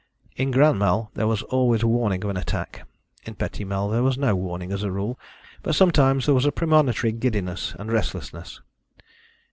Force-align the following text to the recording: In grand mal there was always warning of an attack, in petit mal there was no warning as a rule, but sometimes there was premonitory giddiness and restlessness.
In 0.35 0.49
grand 0.49 0.79
mal 0.79 1.11
there 1.13 1.27
was 1.27 1.43
always 1.43 1.85
warning 1.85 2.23
of 2.23 2.31
an 2.31 2.35
attack, 2.35 2.87
in 3.23 3.35
petit 3.35 3.63
mal 3.65 3.87
there 3.87 4.01
was 4.01 4.17
no 4.17 4.35
warning 4.35 4.71
as 4.71 4.81
a 4.81 4.91
rule, 4.91 5.19
but 5.61 5.75
sometimes 5.75 6.25
there 6.25 6.33
was 6.33 6.49
premonitory 6.55 7.11
giddiness 7.11 7.75
and 7.77 7.91
restlessness. 7.91 8.61